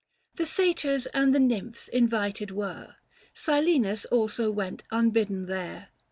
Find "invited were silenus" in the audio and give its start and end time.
1.87-4.03